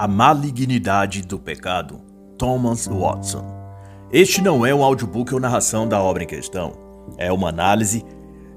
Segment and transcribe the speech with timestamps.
[0.00, 2.00] A Malignidade do Pecado,
[2.38, 3.44] Thomas Watson.
[4.10, 6.72] Este não é um audiobook ou narração da obra em questão.
[7.18, 8.02] É uma análise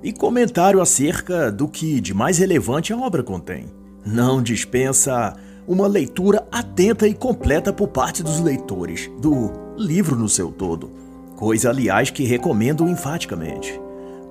[0.01, 3.65] e comentário acerca do que de mais relevante a obra contém.
[4.05, 5.33] Não dispensa
[5.67, 10.93] uma leitura atenta e completa por parte dos leitores do livro no seu todo,
[11.35, 13.77] coisa aliás que recomendo enfaticamente.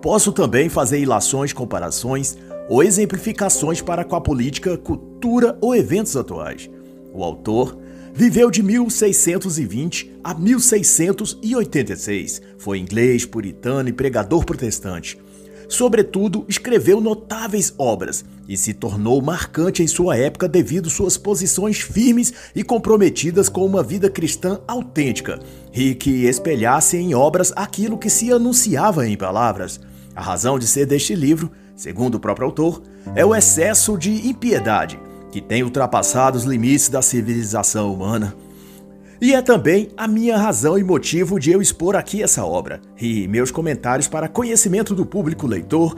[0.00, 2.38] Posso também fazer ilações, comparações
[2.70, 6.70] ou exemplificações para com a política, cultura ou eventos atuais.
[7.12, 7.76] O autor
[8.14, 12.42] viveu de 1620 a 1686.
[12.58, 15.18] Foi inglês, puritano e pregador protestante.
[15.68, 22.30] Sobretudo, escreveu notáveis obras e se tornou marcante em sua época devido suas posições firmes
[22.54, 25.40] e comprometidas com uma vida cristã autêntica
[25.72, 29.80] e que espelhasse em obras aquilo que se anunciava em palavras.
[30.14, 32.82] A razão de ser deste livro, segundo o próprio autor,
[33.14, 35.00] é o excesso de impiedade
[35.32, 38.36] que tem ultrapassado os limites da civilização humana.
[39.18, 43.26] E é também a minha razão e motivo de eu expor aqui essa obra, e
[43.26, 45.96] meus comentários para conhecimento do público leitor,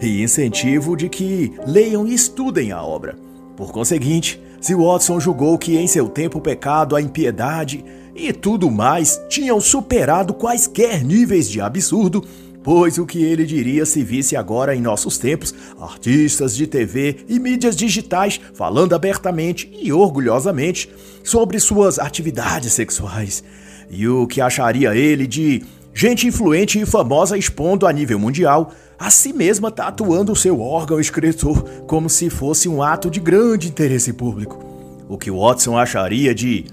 [0.00, 3.14] e incentivo de que leiam e estudem a obra.
[3.56, 8.70] Por conseguinte, se Watson julgou que em seu tempo o pecado, a impiedade e tudo
[8.70, 12.24] mais tinham superado quaisquer níveis de absurdo,
[12.62, 17.40] Pois o que ele diria se visse agora em nossos tempos artistas de TV e
[17.40, 20.88] mídias digitais falando abertamente e orgulhosamente
[21.24, 23.42] sobre suas atividades sexuais?
[23.90, 29.10] E o que acharia ele de gente influente e famosa expondo a nível mundial a
[29.10, 34.64] si mesma tatuando seu órgão escritor como se fosse um ato de grande interesse público?
[35.08, 36.66] O que Watson acharia de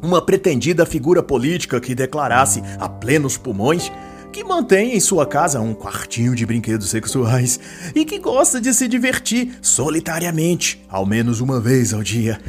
[0.00, 3.92] uma pretendida figura política que declarasse a plenos pulmões
[4.32, 7.58] que mantém em sua casa um quartinho de brinquedos sexuais
[7.94, 12.40] e que gosta de se divertir solitariamente, ao menos uma vez ao dia.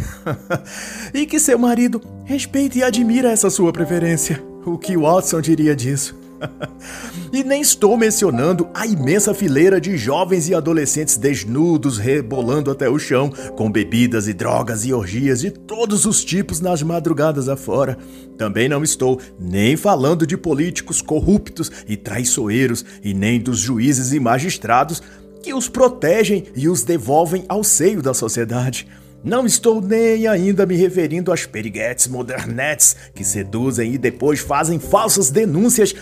[1.14, 4.44] e que seu marido respeita e admira essa sua preferência.
[4.66, 6.19] O que Watson diria disso?
[7.32, 13.00] e nem estou mencionando a imensa fileira de jovens e adolescentes desnudos rebolando até o
[13.00, 17.98] chão, com bebidas e drogas e orgias de todos os tipos nas madrugadas afora.
[18.38, 24.20] Também não estou nem falando de políticos corruptos e traiçoeiros, e nem dos juízes e
[24.20, 25.02] magistrados
[25.42, 28.88] que os protegem e os devolvem ao seio da sociedade.
[29.24, 35.30] Não estou nem ainda me referindo às periguetes modernetes que seduzem e depois fazem falsas
[35.30, 35.94] denúncias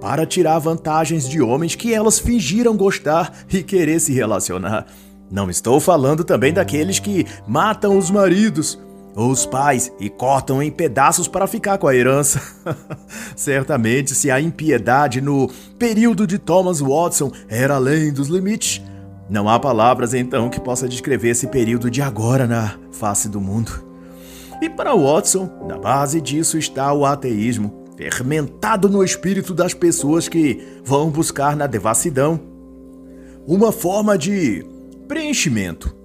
[0.00, 4.86] para tirar vantagens de homens que elas fingiram gostar e querer se relacionar.
[5.30, 8.78] Não estou falando também daqueles que matam os maridos
[9.14, 12.40] ou os pais e cortam em pedaços para ficar com a herança.
[13.36, 18.82] Certamente, se a impiedade no período de Thomas Watson era além dos limites,
[19.32, 23.82] não há palavras então que possa descrever esse período de agora na face do mundo.
[24.60, 30.62] E para Watson, na base disso está o ateísmo fermentado no espírito das pessoas que
[30.84, 32.38] vão buscar na devassidão
[33.46, 34.66] uma forma de
[35.08, 35.96] preenchimento.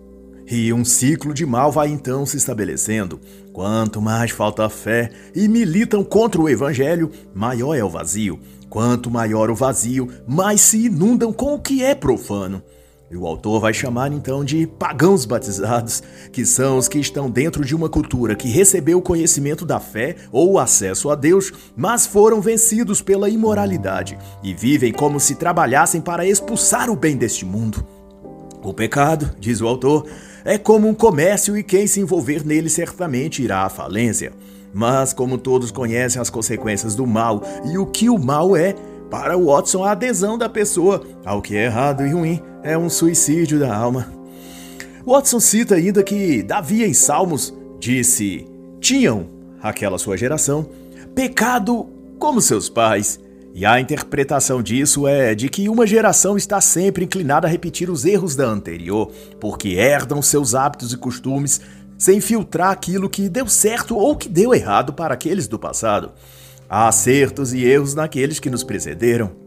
[0.50, 3.20] E um ciclo de mal vai então se estabelecendo.
[3.52, 8.40] Quanto mais falta fé e militam contra o evangelho, maior é o vazio.
[8.70, 12.64] Quanto maior o vazio, mais se inundam com o que é profano.
[13.09, 17.63] E o autor vai chamar então de pagãos batizados, que são os que estão dentro
[17.63, 22.06] de uma cultura que recebeu o conhecimento da fé ou o acesso a Deus, mas
[22.06, 27.85] foram vencidos pela imoralidade e vivem como se trabalhassem para expulsar o bem deste mundo.
[28.62, 30.06] O pecado, diz o autor,
[30.44, 34.34] é como um comércio e quem se envolver nele certamente irá à falência.
[34.74, 37.41] Mas, como todos conhecem as consequências do mal
[37.72, 38.75] e o que o mal é,
[39.09, 43.59] para Watson, a adesão da pessoa ao que é errado e ruim é um suicídio
[43.59, 44.07] da alma.
[45.06, 48.45] Watson cita ainda que Davi em Salmos disse:
[48.79, 49.28] tinham,
[49.62, 50.69] aquela sua geração,
[51.16, 51.88] pecado
[52.19, 53.19] como seus pais.
[53.53, 58.06] E a interpretação disso é de que uma geração está sempre inclinada a repetir os
[58.06, 61.60] erros da anterior, porque herdam seus hábitos e costumes
[61.98, 66.12] sem filtrar aquilo que deu certo ou que deu errado para aqueles do passado.
[66.69, 69.47] Há acertos e erros naqueles que nos precederam.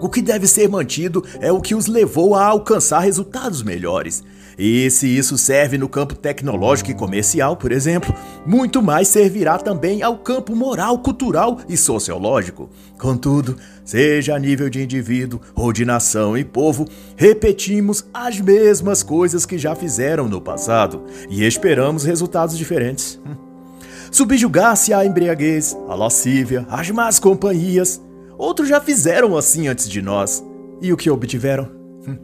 [0.00, 4.22] O que deve ser mantido é o que os levou a alcançar resultados melhores.
[4.58, 8.14] E se isso serve no campo tecnológico e comercial, por exemplo,
[8.46, 12.70] muito mais servirá também ao campo moral, cultural e sociológico.
[12.98, 19.44] Contudo, seja a nível de indivíduo ou de nação e povo, repetimos as mesmas coisas
[19.44, 23.20] que já fizeram no passado e esperamos resultados diferentes.
[24.10, 28.00] Subjugasse a embriaguez, a lascívia, as más companhias.
[28.38, 30.44] Outros já fizeram assim antes de nós.
[30.80, 31.70] E o que obtiveram?
[32.06, 32.18] Hum.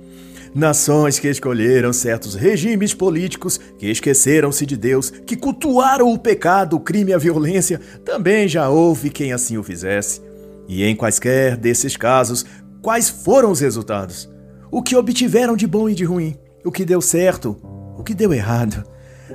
[0.55, 6.81] Nações que escolheram certos regimes políticos, que esqueceram-se de Deus, que cultuaram o pecado, o
[6.81, 10.21] crime e a violência, também já houve quem assim o fizesse.
[10.69, 12.45] E em quaisquer desses casos,
[12.83, 14.31] quais foram os resultados?
[14.71, 16.37] O que obtiveram de bom e de ruim?
[16.65, 17.57] O que deu certo?
[17.99, 18.85] O que deu errado?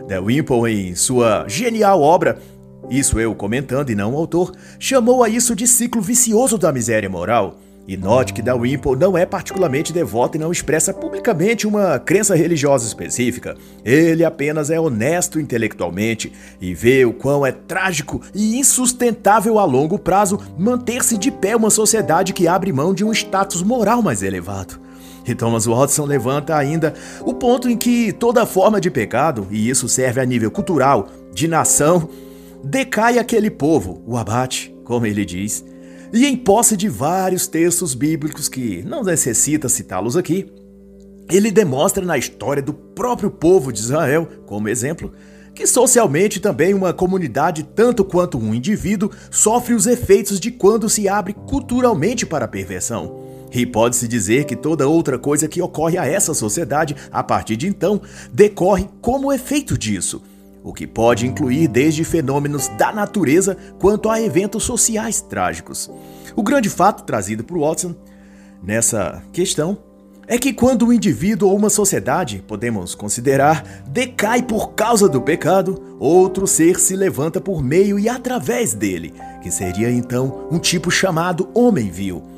[0.07, 2.37] Dalrymple, em sua genial obra,
[2.89, 7.09] isso eu comentando e não o autor, chamou a isso de ciclo vicioso da miséria
[7.09, 7.59] moral.
[7.87, 12.85] E note que Dalrymple não é particularmente devoto e não expressa publicamente uma crença religiosa
[12.85, 13.55] específica.
[13.83, 19.97] Ele apenas é honesto intelectualmente e vê o quão é trágico e insustentável a longo
[19.97, 24.81] prazo manter-se de pé uma sociedade que abre mão de um status moral mais elevado.
[25.25, 29.87] E Thomas Watson levanta ainda o ponto em que toda forma de pecado, e isso
[29.87, 32.09] serve a nível cultural, de nação,
[32.63, 35.63] decai aquele povo, o abate, como ele diz
[36.13, 40.51] e em posse de vários textos bíblicos que não necessita citá-los aqui,
[41.29, 45.11] ele demonstra na história do próprio povo de Israel, como exemplo,
[45.53, 51.09] que socialmente também uma comunidade, tanto quanto um indivíduo, sofre os efeitos de quando se
[51.09, 53.27] abre culturalmente para a perversão.
[53.51, 57.67] E pode-se dizer que toda outra coisa que ocorre a essa sociedade a partir de
[57.67, 58.01] então
[58.31, 60.21] decorre como efeito disso
[60.67, 65.89] o que pode incluir desde fenômenos da natureza quanto a eventos sociais trágicos.
[66.35, 67.95] O grande fato trazido por Watson
[68.61, 69.77] nessa questão
[70.27, 75.95] é que quando um indivíduo ou uma sociedade, podemos considerar, decai por causa do pecado,
[76.01, 81.49] outro ser se levanta por meio e através dele, que seria então um tipo chamado
[81.53, 82.36] homem vil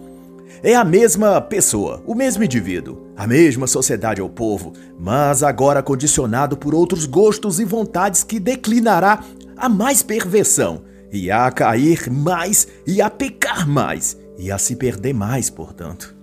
[0.61, 6.57] é a mesma pessoa, o mesmo indivíduo, a mesma sociedade ou povo, mas agora condicionado
[6.57, 9.23] por outros gostos e vontades que declinará
[9.56, 15.13] a mais perversão, e a cair mais, e a pecar mais, e a se perder
[15.13, 16.15] mais, portanto.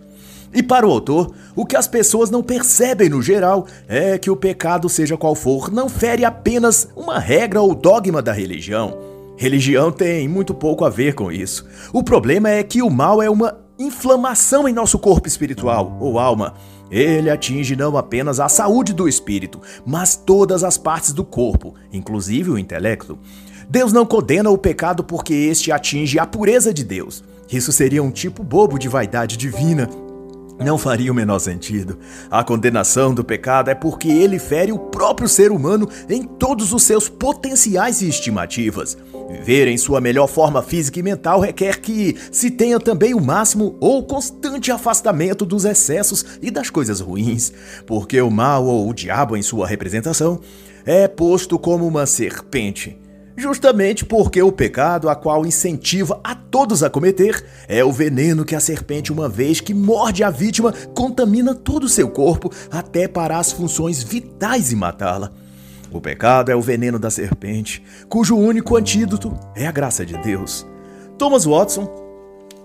[0.55, 4.37] E para o autor, o que as pessoas não percebem no geral é que o
[4.37, 8.97] pecado, seja qual for, não fere apenas uma regra ou dogma da religião.
[9.37, 11.67] Religião tem muito pouco a ver com isso.
[11.93, 16.55] O problema é que o mal é uma inflamação em nosso corpo espiritual ou alma.
[16.91, 22.51] Ele atinge não apenas a saúde do espírito, mas todas as partes do corpo, inclusive
[22.51, 23.19] o intelecto.
[23.69, 27.25] Deus não condena o pecado porque este atinge a pureza de Deus.
[27.51, 29.89] Isso seria um tipo bobo de vaidade divina
[30.65, 31.99] não faria o menor sentido.
[32.31, 36.83] A condenação do pecado é porque ele fere o próprio ser humano em todos os
[36.83, 38.97] seus potenciais e estimativas.
[39.29, 43.77] Viver em sua melhor forma física e mental requer que se tenha também o máximo
[43.81, 47.53] ou constante afastamento dos excessos e das coisas ruins,
[47.87, 50.41] porque o mal ou o diabo em sua representação
[50.85, 52.97] é posto como uma serpente
[53.37, 58.55] Justamente porque o pecado a qual incentiva a todos a cometer é o veneno que
[58.55, 63.39] a serpente, uma vez que morde a vítima, contamina todo o seu corpo até para
[63.39, 65.33] as funções vitais e matá-la.
[65.93, 70.67] O pecado é o veneno da serpente, cujo único antídoto é a graça de Deus.
[71.19, 72.07] Thomas Watson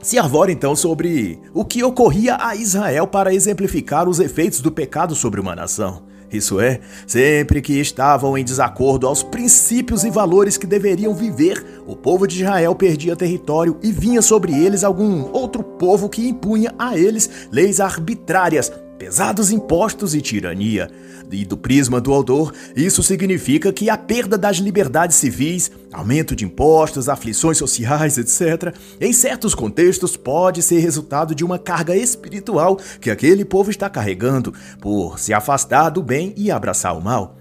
[0.02, 5.16] se arvora então sobre o que ocorria a Israel para exemplificar os efeitos do pecado
[5.16, 6.04] sobre uma nação.
[6.32, 11.96] Isso é, sempre que estavam em desacordo aos princípios e valores que deveriam viver, o
[11.96, 16.98] povo de Israel perdia território e vinha sobre eles algum outro povo que impunha a
[16.98, 20.88] eles leis arbitrárias, pesados impostos e tirania.
[21.32, 26.46] E do prisma do autor, isso significa que a perda das liberdades civis, aumento de
[26.46, 33.10] impostos, aflições sociais, etc., em certos contextos pode ser resultado de uma carga espiritual que
[33.10, 37.38] aquele povo está carregando por se afastar do bem e abraçar o mal.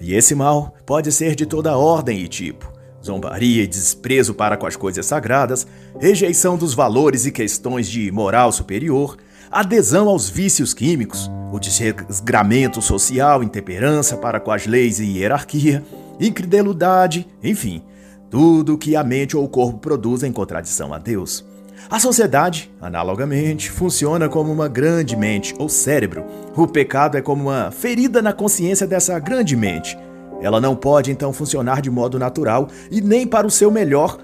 [0.00, 4.66] E esse mal pode ser de toda ordem e tipo zombaria e desprezo para com
[4.66, 5.64] as coisas sagradas,
[6.00, 9.16] rejeição dos valores e questões de moral superior,
[9.50, 15.84] adesão aos vícios químicos, o desregramento social, intemperança para com as leis e hierarquia,
[16.20, 17.82] incredulidade, enfim,
[18.30, 21.44] tudo que a mente ou o corpo produz em contradição a Deus.
[21.88, 26.24] A sociedade, analogamente, funciona como uma grande mente ou cérebro.
[26.56, 29.96] O pecado é como uma ferida na consciência dessa grande mente.
[30.40, 34.18] Ela não pode então funcionar de modo natural e nem para o seu melhor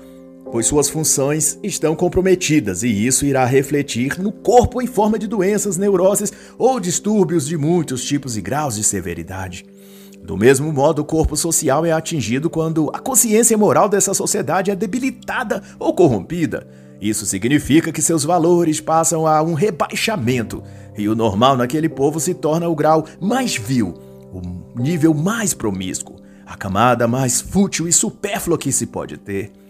[0.52, 5.78] pois suas funções estão comprometidas e isso irá refletir no corpo em forma de doenças,
[5.78, 9.64] neuroses ou distúrbios de muitos tipos e graus de severidade.
[10.22, 14.76] Do mesmo modo, o corpo social é atingido quando a consciência moral dessa sociedade é
[14.76, 16.68] debilitada ou corrompida.
[17.00, 20.62] Isso significa que seus valores passam a um rebaixamento
[20.96, 23.94] e o normal naquele povo se torna o grau mais vil,
[24.30, 29.61] o nível mais promíscuo, a camada mais fútil e supérflua que se pode ter.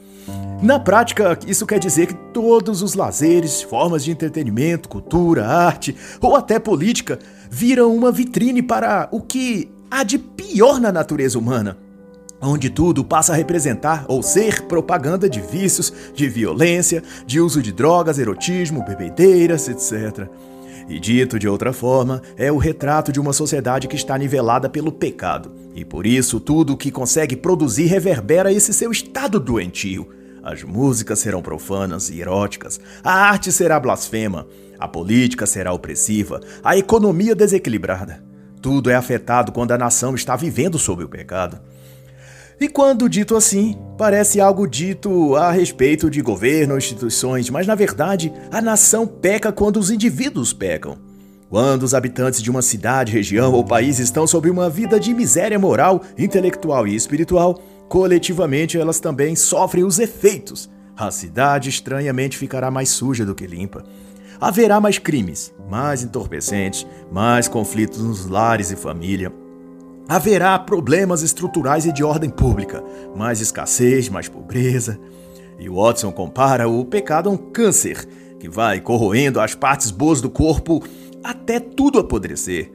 [0.62, 6.37] Na prática, isso quer dizer que todos os lazeres, formas de entretenimento, cultura, arte ou
[6.37, 7.19] até política
[7.50, 11.76] viram uma vitrine para o que há de pior na natureza humana
[12.45, 17.71] onde tudo passa a representar ou ser propaganda de vícios, de violência, de uso de
[17.71, 20.26] drogas, erotismo, bebedeiras, etc.
[20.88, 24.90] E dito de outra forma, é o retrato de uma sociedade que está nivelada pelo
[24.90, 30.22] pecado, e por isso tudo o que consegue produzir reverbera esse seu estado doentio.
[30.42, 34.46] As músicas serão profanas e eróticas, a arte será blasfema,
[34.78, 38.25] a política será opressiva, a economia desequilibrada.
[38.61, 41.61] Tudo é afetado quando a nação está vivendo sob o pecado.
[42.61, 47.75] E quando dito assim, parece algo dito a respeito de governo ou instituições, mas na
[47.75, 50.96] verdade a nação peca quando os indivíduos pecam.
[51.49, 55.58] Quando os habitantes de uma cidade, região ou país estão sob uma vida de miséria
[55.58, 57.61] moral, intelectual e espiritual,
[57.92, 60.70] coletivamente elas também sofrem os efeitos.
[60.96, 63.84] A cidade estranhamente ficará mais suja do que limpa.
[64.40, 69.30] Haverá mais crimes, mais entorpecentes, mais conflitos nos lares e família,
[70.08, 72.82] Haverá problemas estruturais e de ordem pública,
[73.14, 74.99] mais escassez, mais pobreza.
[75.58, 78.06] E Watson compara o pecado a um câncer
[78.40, 80.82] que vai corroendo as partes boas do corpo
[81.22, 82.72] até tudo apodrecer.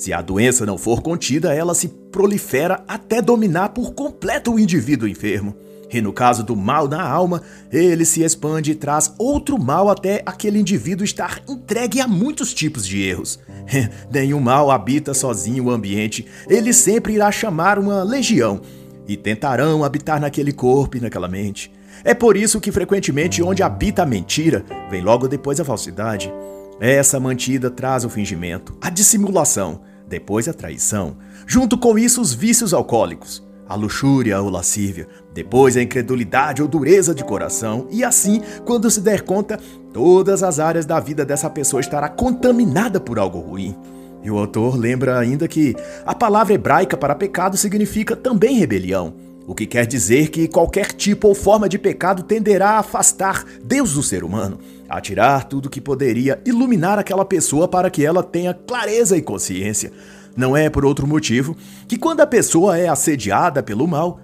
[0.00, 5.06] Se a doença não for contida, ela se prolifera até dominar por completo o indivíduo
[5.06, 5.54] enfermo.
[5.92, 10.22] E no caso do mal na alma, ele se expande e traz outro mal até
[10.24, 13.40] aquele indivíduo estar entregue a muitos tipos de erros.
[14.10, 18.62] Nenhum mal habita sozinho o ambiente, ele sempre irá chamar uma legião
[19.06, 21.70] e tentarão habitar naquele corpo e naquela mente.
[22.02, 26.32] É por isso que frequentemente onde habita a mentira, vem logo depois a falsidade.
[26.80, 32.74] Essa mantida traz o fingimento, a dissimulação, depois a traição, junto com isso os vícios
[32.74, 38.90] alcoólicos a luxúria ou lascívia, depois a incredulidade ou dureza de coração, e assim, quando
[38.90, 39.60] se der conta,
[39.92, 43.76] todas as áreas da vida dessa pessoa estará contaminada por algo ruim.
[44.24, 49.14] E o autor lembra ainda que a palavra hebraica para pecado significa também rebelião,
[49.46, 53.92] o que quer dizer que qualquer tipo ou forma de pecado tenderá a afastar Deus
[53.92, 54.58] do ser humano,
[54.90, 59.92] a tirar tudo que poderia iluminar aquela pessoa para que ela tenha clareza e consciência,
[60.36, 61.56] não é por outro motivo
[61.88, 64.20] que quando a pessoa é assediada pelo mal,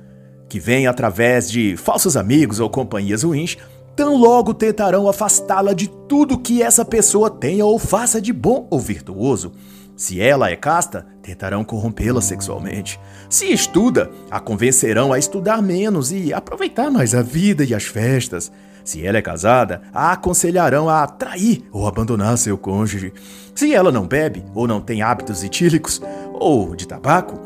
[0.49, 3.57] que vem através de falsos amigos ou companhias ruins,
[3.95, 8.79] tão logo tentarão afastá-la de tudo que essa pessoa tenha ou faça de bom ou
[8.79, 9.53] virtuoso.
[9.97, 13.01] Se ela é casta, tentarão corrompê-la sexualmente.
[13.31, 18.53] Se estuda, a convencerão a estudar menos e aproveitar mais a vida e as festas.
[18.87, 23.13] Se ela é casada, a aconselharão a trair ou abandonar seu cônjuge.
[23.53, 26.01] Se ela não bebe ou não tem hábitos etílicos
[26.33, 27.37] ou de tabaco,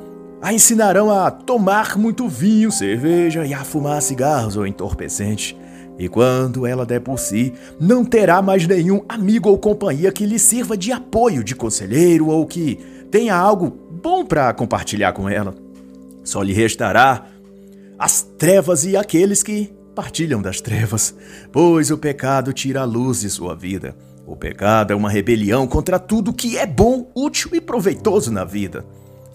[0.43, 5.57] a ensinarão a tomar muito vinho, cerveja e a fumar cigarros ou entorpecentes.
[5.99, 10.39] E quando ela der por si, não terá mais nenhum amigo ou companhia que lhe
[10.39, 12.77] sirva de apoio, de conselheiro ou que
[13.11, 13.71] tenha algo
[14.03, 15.55] bom para compartilhar com ela.
[16.23, 17.25] Só lhe restará
[17.99, 21.14] as trevas e aqueles que partilham das trevas,
[21.52, 23.95] pois o pecado tira a luz de sua vida.
[24.26, 28.83] O pecado é uma rebelião contra tudo que é bom, útil e proveitoso na vida.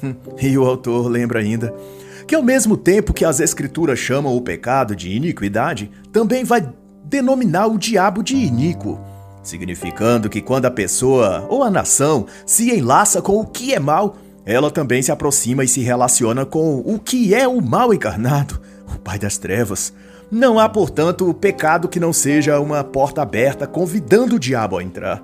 [0.03, 1.71] Hum, e o autor lembra ainda
[2.27, 6.67] que, ao mesmo tempo que as Escrituras chamam o pecado de iniquidade, também vai
[7.03, 8.99] denominar o diabo de iníquo,
[9.43, 14.17] significando que quando a pessoa ou a nação se enlaça com o que é mal,
[14.43, 18.59] ela também se aproxima e se relaciona com o que é o mal encarnado,
[18.95, 19.93] o pai das trevas.
[20.35, 25.23] Não há, portanto, pecado que não seja uma porta aberta convidando o diabo a entrar.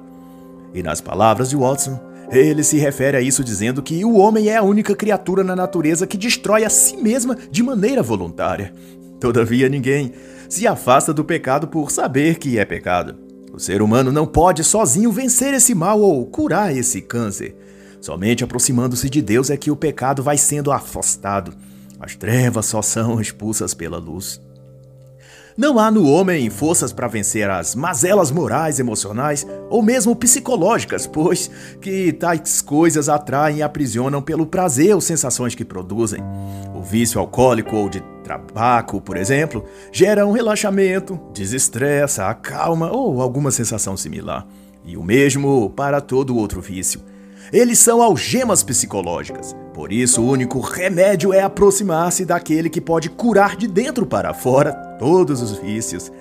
[0.73, 1.99] E nas palavras de Watson,
[2.31, 6.07] ele se refere a isso dizendo que o homem é a única criatura na natureza
[6.07, 8.73] que destrói a si mesma de maneira voluntária.
[9.19, 10.13] Todavia, ninguém
[10.47, 13.17] se afasta do pecado por saber que é pecado.
[13.51, 17.53] O ser humano não pode sozinho vencer esse mal ou curar esse câncer.
[17.99, 21.53] Somente aproximando-se de Deus é que o pecado vai sendo afastado.
[21.99, 24.39] As trevas só são expulsas pela luz.
[25.61, 31.51] Não há no homem forças para vencer as mazelas morais, emocionais ou mesmo psicológicas, pois
[31.79, 36.19] que tais coisas atraem e aprisionam pelo prazer ou sensações que produzem.
[36.73, 43.51] O vício alcoólico ou de tabaco, por exemplo, gera um relaxamento, desestressa, acalma ou alguma
[43.51, 44.47] sensação similar.
[44.83, 47.10] E o mesmo para todo outro vício.
[47.51, 49.53] Eles são algemas psicológicas.
[49.73, 54.71] Por isso, o único remédio é aproximar-se daquele que pode curar de dentro para fora
[54.97, 56.11] todos os vícios.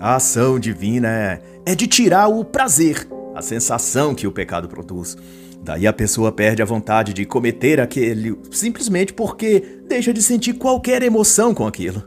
[0.00, 5.16] A ação divina é, é de tirar o prazer, a sensação que o pecado produz.
[5.62, 11.02] Daí a pessoa perde a vontade de cometer aquele simplesmente porque deixa de sentir qualquer
[11.02, 12.02] emoção com aquilo.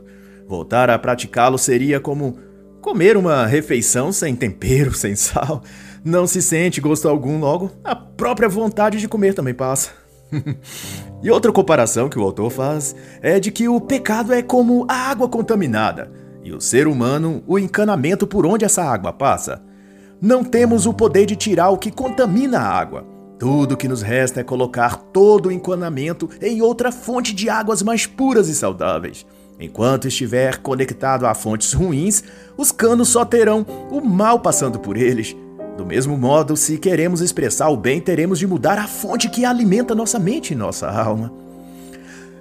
[0.48, 2.36] Voltar a praticá-lo seria como
[2.80, 5.62] comer uma refeição sem tempero, sem sal.
[6.04, 9.90] Não se sente gosto algum, logo a própria vontade de comer também passa.
[11.22, 14.94] e outra comparação que o autor faz é de que o pecado é como a
[14.94, 16.10] água contaminada
[16.42, 19.62] e o ser humano o encanamento por onde essa água passa.
[20.20, 23.06] Não temos o poder de tirar o que contamina a água.
[23.38, 28.06] Tudo que nos resta é colocar todo o encanamento em outra fonte de águas mais
[28.06, 29.26] puras e saudáveis.
[29.58, 32.22] Enquanto estiver conectado a fontes ruins,
[32.56, 35.36] os canos só terão o mal passando por eles.
[35.76, 39.94] Do mesmo modo, se queremos expressar o bem, teremos de mudar a fonte que alimenta
[39.94, 41.32] nossa mente e nossa alma.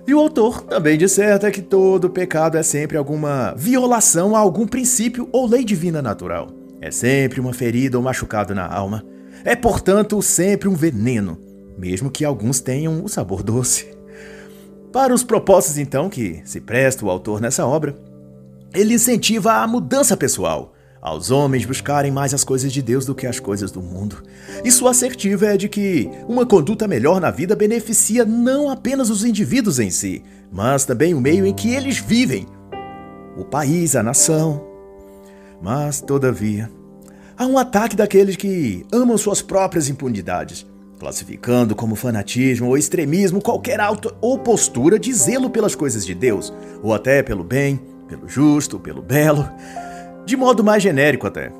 [0.05, 5.29] E o autor também disserta que todo pecado é sempre alguma violação a algum princípio
[5.31, 6.49] ou lei divina natural.
[6.81, 9.05] É sempre uma ferida ou machucado na alma.
[9.45, 11.37] É, portanto, sempre um veneno,
[11.77, 13.87] mesmo que alguns tenham o sabor doce.
[14.91, 17.95] Para os propósitos, então, que se presta o autor nessa obra,
[18.73, 23.25] ele incentiva a mudança pessoal, aos homens buscarem mais as coisas de Deus do que
[23.25, 24.23] as coisas do mundo.
[24.63, 29.25] E sua assertiva é de que uma conduta melhor na vida beneficia não apenas os
[29.25, 32.45] indivíduos em si, mas também o meio em que eles vivem,
[33.35, 34.63] o país, a nação.
[35.61, 36.69] Mas, todavia,
[37.41, 40.63] Há um ataque daqueles que amam suas próprias impunidades,
[40.99, 46.53] classificando como fanatismo ou extremismo qualquer auto ou postura de zelo pelas coisas de Deus,
[46.83, 49.49] ou até pelo bem, pelo justo, pelo belo,
[50.31, 51.51] de modo mais genérico até,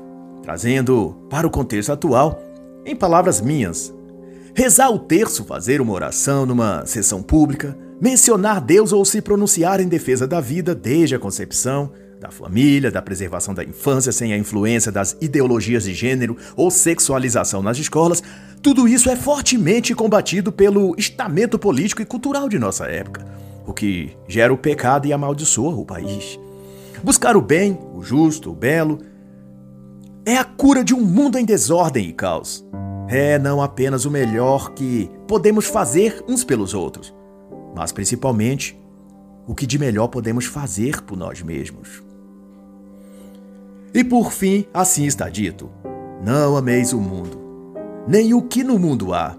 [0.42, 2.42] trazendo para o contexto atual,
[2.86, 3.92] em palavras minhas,
[4.54, 9.86] rezar o terço, fazer uma oração numa sessão pública, mencionar Deus ou se pronunciar em
[9.86, 14.90] defesa da vida desde a concepção, da família, da preservação da infância sem a influência
[14.90, 18.22] das ideologias de gênero ou sexualização nas escolas,
[18.62, 23.22] tudo isso é fortemente combatido pelo estamento político e cultural de nossa época,
[23.66, 26.40] o que gera o pecado e amaldiçoa o país.
[27.02, 28.98] Buscar o bem, o justo, o belo,
[30.24, 32.64] é a cura de um mundo em desordem e caos.
[33.08, 37.12] É não apenas o melhor que podemos fazer uns pelos outros,
[37.74, 38.80] mas principalmente
[39.46, 42.02] o que de melhor podemos fazer por nós mesmos.
[43.92, 45.68] E por fim, assim está dito:
[46.24, 47.38] Não ameis o mundo,
[48.06, 49.36] nem o que no mundo há.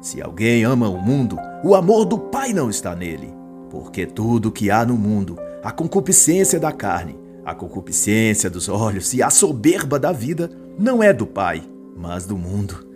[0.00, 3.32] Se alguém ama o mundo, o amor do Pai não está nele.
[3.70, 9.22] Porque tudo que há no mundo, a concupiscência da carne, a concupiscência dos olhos e
[9.22, 11.62] a soberba da vida, não é do Pai,
[11.96, 12.86] mas do mundo.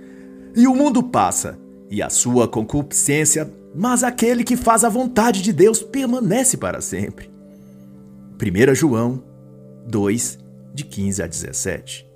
[0.54, 1.58] E o mundo passa,
[1.90, 7.30] e a sua concupiscência, mas aquele que faz a vontade de Deus permanece para sempre.
[8.38, 9.22] 1 João
[9.86, 10.38] 2,
[10.74, 12.06] de 15 a 17.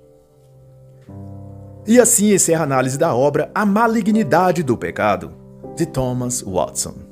[1.87, 5.33] E assim encerra a análise da obra A Malignidade do Pecado,
[5.75, 7.02] de Thomas Watson.